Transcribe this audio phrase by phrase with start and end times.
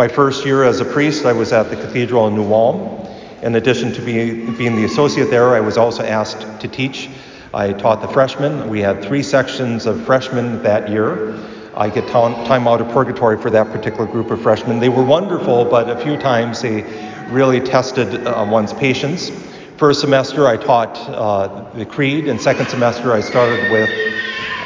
[0.00, 3.06] My first year as a priest, I was at the cathedral in New Ulm.
[3.42, 7.10] In addition to be, being the associate there, I was also asked to teach.
[7.52, 8.70] I taught the freshmen.
[8.70, 11.38] We had three sections of freshmen that year.
[11.76, 14.80] I get time out of purgatory for that particular group of freshmen.
[14.80, 16.80] They were wonderful, but a few times they
[17.28, 19.28] really tested uh, one's patience.
[19.76, 23.90] First semester, I taught uh, the creed, and second semester, I started with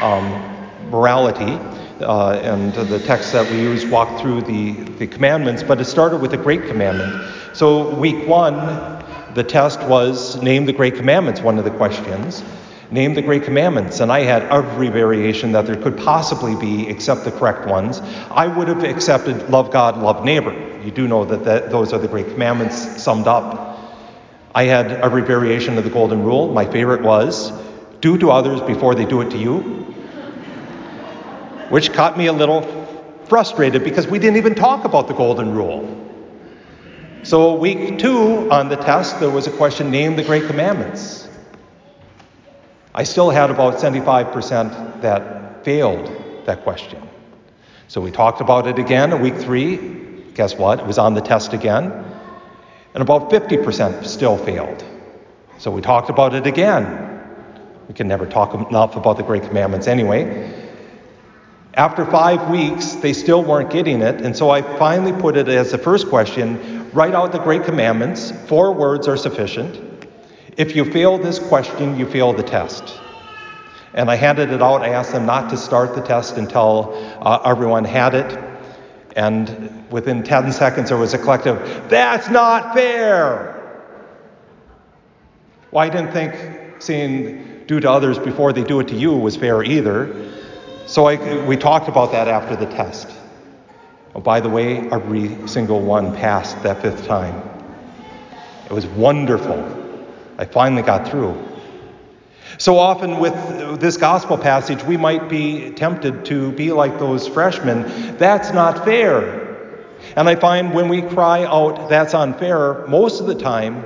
[0.00, 1.58] um, morality.
[2.04, 6.20] Uh, and the text that we use walk through the, the commandments, but it started
[6.20, 7.24] with the great commandment.
[7.54, 8.54] So, week one,
[9.34, 12.44] the test was name the great commandments, one of the questions.
[12.90, 17.24] Name the great commandments, and I had every variation that there could possibly be except
[17.24, 18.00] the correct ones.
[18.30, 20.52] I would have accepted love God, love neighbor.
[20.84, 23.80] You do know that, that those are the great commandments summed up.
[24.54, 26.52] I had every variation of the golden rule.
[26.52, 27.52] My favorite was
[28.00, 29.83] do to others before they do it to you,
[31.74, 32.62] which caught me a little
[33.24, 35.82] frustrated because we didn't even talk about the golden rule.
[37.24, 41.26] So, week two on the test, there was a question name the great commandments.
[42.94, 46.06] I still had about 75% that failed
[46.46, 47.02] that question.
[47.88, 49.78] So, we talked about it again week three.
[50.34, 50.78] Guess what?
[50.78, 51.90] It was on the test again.
[52.94, 54.84] And about 50% still failed.
[55.58, 56.86] So, we talked about it again.
[57.88, 60.63] We can never talk enough about the great commandments anyway.
[61.76, 65.72] After five weeks, they still weren't getting it, and so I finally put it as
[65.72, 68.30] the first question Write out the Great Commandments.
[68.46, 70.06] Four words are sufficient.
[70.56, 73.00] If you fail this question, you fail the test.
[73.92, 74.82] And I handed it out.
[74.82, 78.38] I asked them not to start the test until uh, everyone had it.
[79.16, 83.82] And within 10 seconds, there was a collective, That's not fair!
[85.72, 89.34] Well, I didn't think saying do to others before they do it to you was
[89.34, 90.33] fair either.
[90.86, 93.08] So I, we talked about that after the test.
[94.14, 97.42] Oh, by the way, every single one passed that fifth time.
[98.66, 99.82] It was wonderful.
[100.38, 101.42] I finally got through.
[102.58, 103.34] So often, with
[103.80, 108.16] this gospel passage, we might be tempted to be like those freshmen.
[108.18, 109.42] That's not fair.
[110.16, 113.84] And I find when we cry out, that's unfair, most of the time,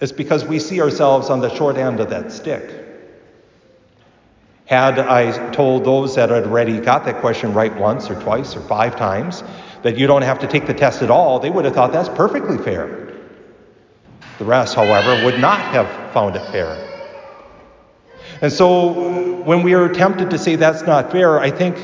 [0.00, 2.83] it's because we see ourselves on the short end of that stick.
[4.66, 8.62] Had I told those that had already got that question right once or twice or
[8.62, 9.44] five times
[9.82, 12.08] that you don't have to take the test at all, they would have thought that's
[12.08, 13.12] perfectly fair.
[14.38, 16.90] The rest, however, would not have found it fair.
[18.40, 21.76] And so when we are tempted to say that's not fair, I think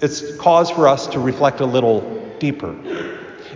[0.00, 2.00] it's cause for us to reflect a little
[2.38, 2.76] deeper.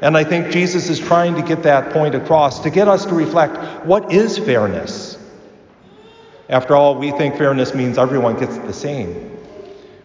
[0.00, 3.15] And I think Jesus is trying to get that point across, to get us to
[3.15, 5.19] reflect what is fairness?
[6.52, 9.38] After all, we think fairness means everyone gets the same.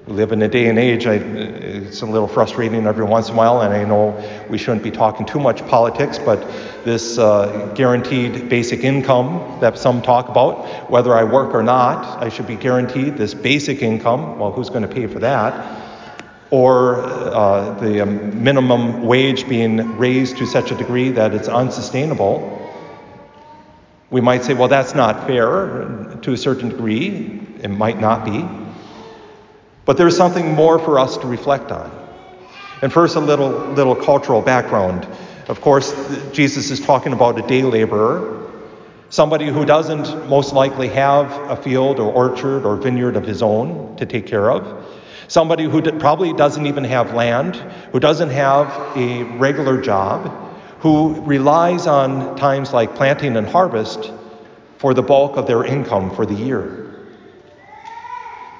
[0.07, 3.33] We live in a day and age, I, it's a little frustrating every once in
[3.33, 4.15] a while, and I know
[4.49, 6.39] we shouldn't be talking too much politics, but
[6.85, 12.29] this uh, guaranteed basic income that some talk about, whether I work or not, I
[12.29, 14.39] should be guaranteed this basic income.
[14.39, 15.83] Well, who's going to pay for that?
[16.49, 22.56] Or uh, the minimum wage being raised to such a degree that it's unsustainable.
[24.09, 27.41] We might say, well, that's not fair to a certain degree.
[27.61, 28.47] It might not be.
[29.85, 31.91] But there's something more for us to reflect on.
[32.81, 35.07] And first, a little, little cultural background.
[35.47, 35.93] Of course,
[36.31, 38.51] Jesus is talking about a day laborer,
[39.09, 43.95] somebody who doesn't most likely have a field or orchard or vineyard of his own
[43.97, 44.85] to take care of,
[45.27, 47.55] somebody who probably doesn't even have land,
[47.91, 50.46] who doesn't have a regular job,
[50.79, 54.11] who relies on times like planting and harvest
[54.77, 56.83] for the bulk of their income for the year.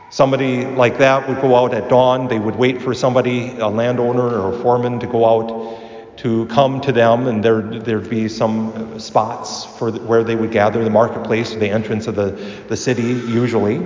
[0.09, 2.27] Somebody like that would go out at dawn.
[2.27, 6.81] They would wait for somebody, a landowner or a foreman, to go out to come
[6.81, 10.89] to them, and there, there'd be some spots for the, where they would gather the
[10.89, 12.31] marketplace, or the entrance of the,
[12.67, 13.77] the city, usually.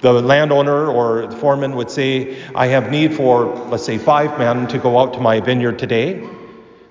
[0.00, 4.68] The landowner or the foreman would say, I have need for, let's say, five men
[4.68, 6.28] to go out to my vineyard today.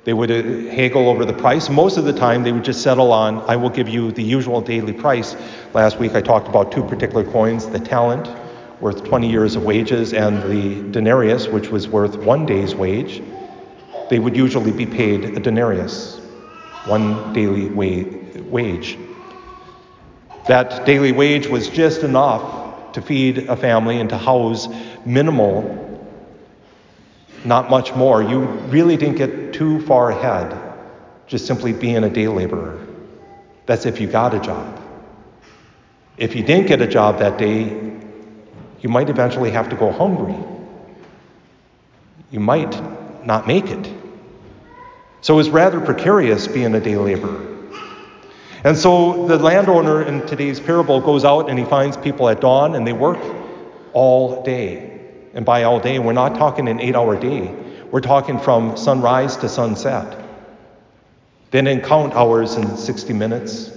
[0.06, 1.70] They would uh, haggle over the price.
[1.70, 4.60] Most of the time, they would just settle on, I will give you the usual
[4.62, 5.36] daily price.
[5.74, 8.30] Last week, I talked about two particular coins the talent,
[8.82, 13.24] worth 20 years of wages, and the denarius, which was worth one day's wage.
[14.10, 16.20] They would usually be paid a denarius,
[16.84, 18.98] one daily wa- wage.
[20.48, 24.68] That daily wage was just enough to feed a family and to house
[25.06, 25.83] minimal
[27.46, 28.22] not much more.
[28.22, 30.58] You really didn't get too far ahead
[31.28, 32.86] just simply being a day laborer.
[33.66, 34.82] That's if you got a job.
[36.18, 37.94] If you didn't get a job that day,
[38.82, 40.36] you might eventually have to go hungry.
[42.30, 43.94] You might not make it.
[45.22, 47.50] So it was rather precarious being a day laborer.
[48.64, 52.76] And so the landowner in today's parable goes out and he finds people at dawn
[52.76, 53.20] and they work
[53.94, 54.93] all day.
[55.34, 57.56] And by all day, we're not talking an eight hour day,
[57.92, 60.20] we're talking from sunrise to sunset.
[61.52, 63.72] They didn't count hours in 60 minutes,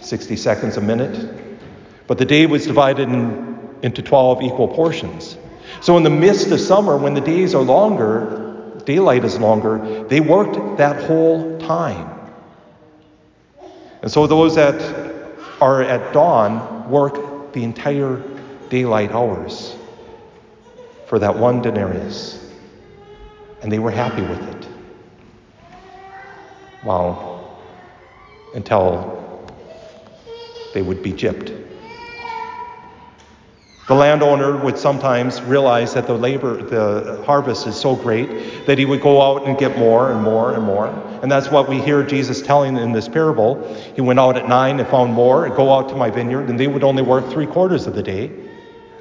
[0.00, 1.58] 60 seconds a minute,
[2.06, 5.38] but the day was divided in, into 12 equal portions.
[5.80, 10.20] So, in the midst of summer, when the days are longer, daylight is longer, they
[10.20, 12.10] worked that whole time.
[14.02, 14.80] And so those that
[15.60, 18.20] are at dawn work the entire
[18.68, 19.76] daylight hours
[21.12, 22.42] for that one denarius.
[23.60, 24.66] And they were happy with it.
[26.82, 27.60] Well,
[28.54, 29.46] until
[30.72, 31.54] they would be gypped.
[33.88, 38.86] The landowner would sometimes realize that the labor, the harvest is so great that he
[38.86, 40.86] would go out and get more and more and more.
[41.22, 43.62] And that's what we hear Jesus telling in this parable.
[43.94, 46.58] He went out at nine and found more, and go out to my vineyard, and
[46.58, 48.30] they would only work three quarters of the day.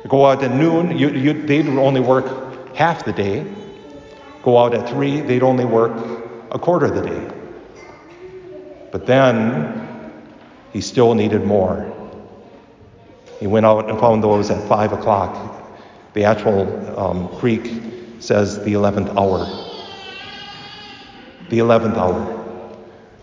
[0.07, 3.45] Go out at noon, you, you, they'd only work half the day.
[4.43, 5.91] Go out at three, they'd only work
[6.51, 7.31] a quarter of the day.
[8.91, 10.11] But then
[10.73, 11.91] he still needed more.
[13.39, 15.57] He went out and found those at 5 o'clock.
[16.13, 17.71] The actual um, Greek
[18.19, 19.45] says the 11th hour.
[21.49, 22.37] The 11th hour.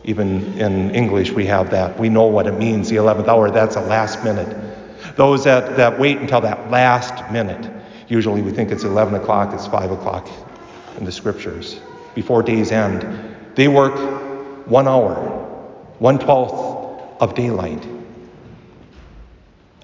[0.04, 1.98] Even in English, we have that.
[1.98, 3.50] We know what it means, the 11th hour.
[3.50, 4.77] That's a last minute.
[5.18, 7.70] Those that, that wait until that last minute,
[8.08, 10.26] usually we think it's 11 o'clock, it's 5 o'clock
[10.96, 11.80] in the scriptures,
[12.14, 13.02] before day's end,
[13.54, 13.94] they work
[14.66, 15.14] one hour,
[15.98, 17.86] one twelfth of daylight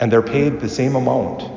[0.00, 1.50] and they're paid the same amount.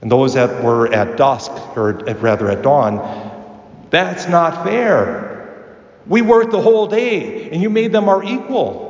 [0.00, 5.74] And those that were at dusk, or at, rather at dawn, that's not fair.
[6.06, 8.87] We worked the whole day, and you made them our equal.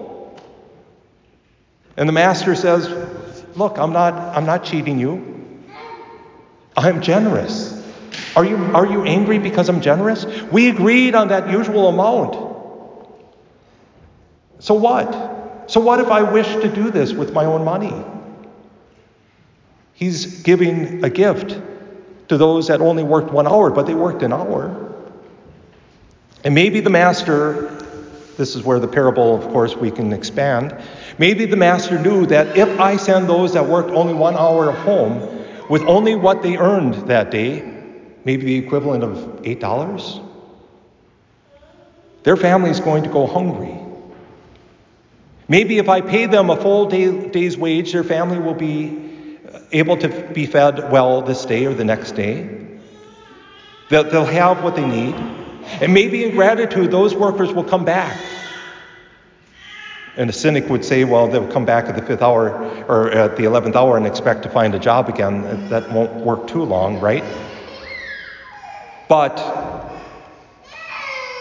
[1.98, 2.88] And the master says,
[3.56, 5.44] Look, I'm not, I'm not cheating you.
[6.76, 7.74] I'm generous.
[8.36, 10.24] Are you, are you angry because I'm generous?
[10.52, 12.34] We agreed on that usual amount.
[14.60, 15.12] So what?
[15.66, 17.92] So, what if I wish to do this with my own money?
[19.92, 21.60] He's giving a gift
[22.28, 24.94] to those that only worked one hour, but they worked an hour.
[26.44, 27.70] And maybe the master,
[28.36, 30.80] this is where the parable, of course, we can expand.
[31.18, 35.20] Maybe the master knew that if I send those that worked only one hour home
[35.68, 37.62] with only what they earned that day,
[38.24, 40.24] maybe the equivalent of $8,
[42.22, 43.78] their family is going to go hungry.
[45.48, 49.08] Maybe if I pay them a full day, day's wage, their family will be
[49.50, 52.66] uh, able to be fed well this day or the next day.
[53.88, 55.14] They'll, they'll have what they need.
[55.80, 58.18] And maybe in gratitude, those workers will come back.
[60.18, 62.50] And a cynic would say, well, they'll come back at the fifth hour
[62.88, 65.68] or at the 11th hour and expect to find a job again.
[65.68, 67.24] That won't work too long, right?
[69.06, 69.36] But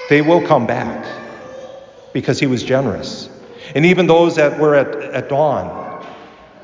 [0.10, 1.06] they will come back
[2.14, 3.30] because he was generous.
[3.74, 6.06] And even those that were at, at dawn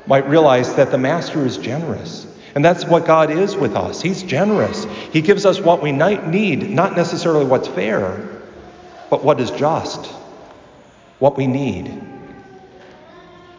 [0.06, 2.28] might realize that the Master is generous.
[2.54, 4.00] And that's what God is with us.
[4.00, 4.84] He's generous.
[5.12, 8.40] He gives us what we need, not necessarily what's fair,
[9.10, 10.08] but what is just,
[11.24, 11.90] what we need.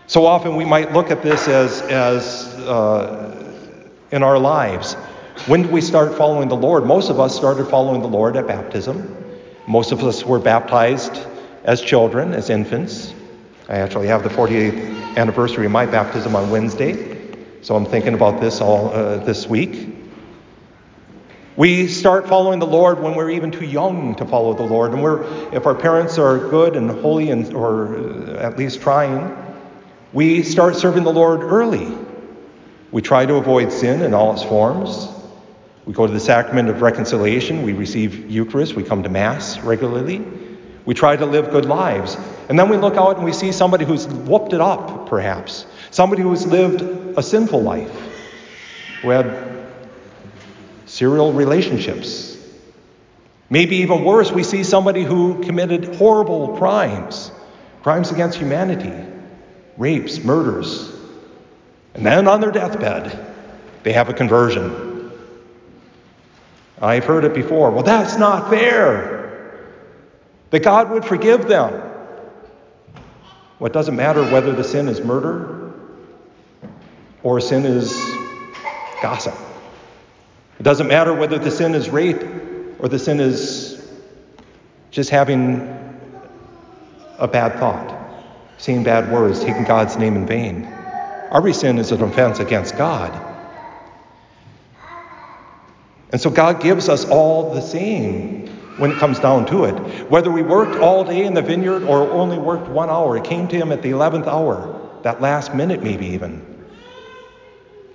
[0.06, 3.60] So often we might look at this as, as uh,
[4.12, 4.94] in our lives.
[5.48, 6.86] When did we start following the Lord?
[6.86, 9.18] Most of us started following the Lord at baptism.
[9.68, 11.26] Most of us were baptized
[11.64, 13.16] as children, as infants.
[13.68, 17.18] I actually have the 48th anniversary of my baptism on Wednesday,
[17.64, 19.95] so I'm thinking about this all uh, this week.
[21.58, 25.02] We start following the Lord when we're even too young to follow the Lord, and
[25.02, 29.34] we're if our parents are good and holy and or uh, at least trying,
[30.12, 31.98] we start serving the Lord early.
[32.92, 35.08] We try to avoid sin in all its forms.
[35.86, 37.64] We go to the sacrament of reconciliation.
[37.64, 38.76] We receive Eucharist.
[38.76, 40.26] We come to Mass regularly.
[40.84, 42.18] We try to live good lives.
[42.50, 45.68] And then we look out and we see somebody who's whooped it up, perhaps.
[45.92, 46.82] Somebody who's lived
[47.18, 47.92] a sinful life,
[49.02, 49.55] who had
[50.96, 52.38] serial relationships.
[53.50, 57.32] Maybe even worse, we see somebody who committed horrible crimes,
[57.84, 58.94] crimes against humanity,
[59.76, 60.90] rapes, murders.
[61.96, 63.28] And then on their deathbed,
[63.84, 65.12] they have a conversion.
[66.82, 67.72] I've heard it before.
[67.72, 69.60] Well, that's not fair
[70.52, 71.74] that God would forgive them.
[73.60, 75.74] Well, doesn't matter whether the sin is murder
[77.22, 77.94] or sin is
[79.02, 79.36] gossip.
[80.60, 82.24] It doesn't matter whether the sin is rape
[82.80, 83.82] or the sin is
[84.92, 85.74] just having
[87.18, 87.96] a bad thought,
[88.58, 90.72] saying bad words, taking God's name in vain.
[91.32, 93.22] Every sin is an offense against God.
[96.12, 98.48] And so God gives us all the same
[98.78, 100.10] when it comes down to it.
[100.10, 103.48] Whether we worked all day in the vineyard or only worked one hour, it came
[103.50, 106.46] to him at the 11th hour, that last minute, maybe even.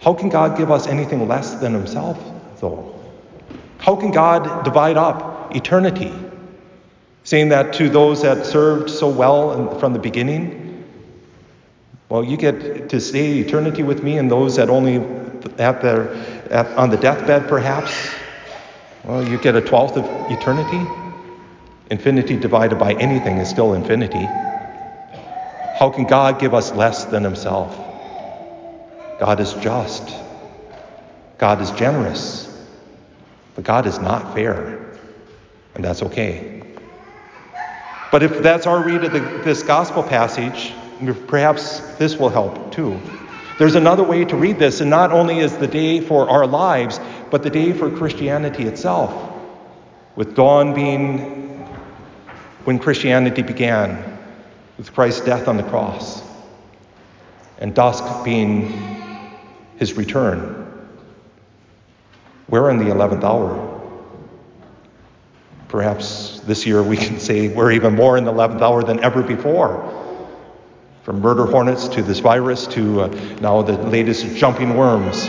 [0.01, 2.19] How can God give us anything less than himself,
[2.61, 6.13] How can God divide up eternity?
[7.25, 10.85] Saying that to those that served so well from the beginning,
[12.09, 14.97] well, you get to stay eternity with me, and those that only
[15.59, 16.13] at their,
[16.51, 18.11] at, on the deathbed, perhaps,
[19.05, 20.87] well, you get a twelfth of eternity.
[21.91, 24.29] Infinity divided by anything is still infinity.
[25.75, 27.79] How can God give us less than Himself?
[29.19, 30.15] God is just.
[31.39, 32.50] God is generous.
[33.61, 34.97] But God is not fair.
[35.75, 36.63] And that's okay.
[38.11, 40.73] But if that's our read of the, this gospel passage,
[41.27, 42.99] perhaps this will help too.
[43.59, 46.99] There's another way to read this, and not only is the day for our lives,
[47.31, 49.13] but the day for Christianity itself,
[50.17, 51.59] with dawn being
[52.65, 54.19] when Christianity began,
[54.79, 56.23] with Christ's death on the cross,
[57.59, 59.37] and dusk being
[59.77, 60.70] his return.
[62.51, 63.81] We're in the 11th hour.
[65.69, 69.23] Perhaps this year we can say we're even more in the 11th hour than ever
[69.23, 69.97] before.
[71.05, 73.07] From murder hornets to this virus to uh,
[73.41, 75.29] now the latest jumping worms.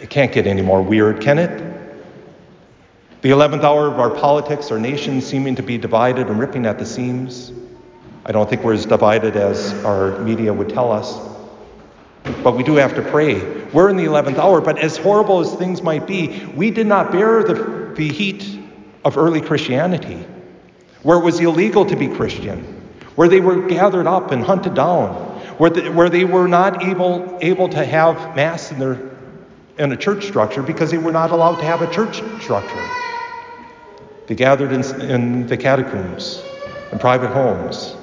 [0.00, 1.74] It can't get any more weird, can it?
[3.20, 6.78] The 11th hour of our politics, our nation seeming to be divided and ripping at
[6.78, 7.52] the seams.
[8.24, 11.18] I don't think we're as divided as our media would tell us.
[12.42, 13.63] But we do have to pray.
[13.74, 17.12] We're in the 11th hour, but as horrible as things might be, we did not
[17.12, 18.58] bear the, the heat
[19.04, 20.24] of early Christianity,
[21.02, 22.82] where it was illegal to be Christian
[23.14, 25.14] where they were gathered up and hunted down,
[25.58, 29.10] where, the, where they were not able, able to have Mass in, their,
[29.78, 32.88] in a church structure because they were not allowed to have a church structure.
[34.26, 36.42] They gathered in, in the catacombs,
[36.90, 37.94] in private homes,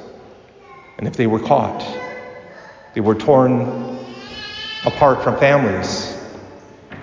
[0.97, 1.81] and if they were caught,
[2.93, 3.90] they were torn
[4.83, 6.17] apart from families,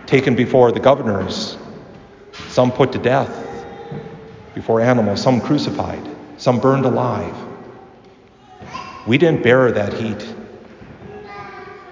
[0.06, 1.56] taken before the governors,
[2.49, 3.47] some put to death
[4.54, 6.02] before animals, some crucified,
[6.38, 7.35] some burned alive.
[9.06, 10.35] We didn't bear that heat.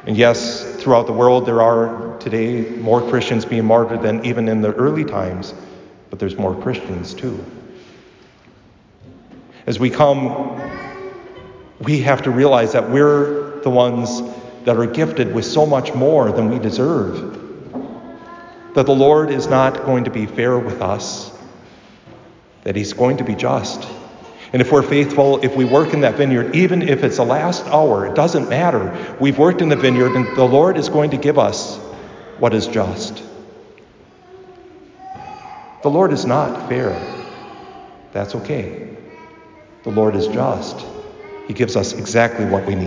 [0.07, 4.61] And yes, throughout the world, there are today more Christians being martyred than even in
[4.61, 5.55] the early times,
[6.11, 7.45] but there's more Christians too.
[9.67, 10.61] As we come,
[11.81, 14.21] we have to realize that we're the ones
[14.67, 17.41] that are gifted with so much more than we deserve.
[18.75, 21.31] That the Lord is not going to be fair with us,
[22.65, 23.89] that He's going to be just.
[24.53, 27.65] And if we're faithful, if we work in that vineyard, even if it's the last
[27.67, 29.17] hour, it doesn't matter.
[29.21, 31.77] We've worked in the vineyard, and the Lord is going to give us
[32.39, 33.23] what is just.
[35.83, 36.91] The Lord is not fair.
[38.11, 38.97] That's okay.
[39.85, 40.85] The Lord is just.
[41.47, 42.87] He gives us exactly what we need.